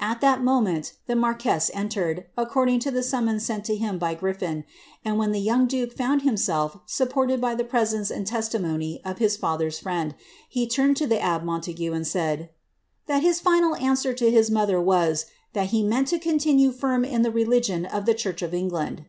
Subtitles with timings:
[0.00, 3.98] ^' At that moment the marquess entered, according to the sum moos sent to him
[3.98, 4.64] by Griffin;
[5.04, 9.36] and when the young duke found himself nipported by the presence and testimony of his
[9.36, 10.14] father's friend,
[10.48, 12.48] he turned to the abb^ Montague, and said, ^
[13.04, 15.12] that his final answer to his mother ni,
[15.52, 19.04] that he meant to continue firm in the religion of the church of Eo^iand.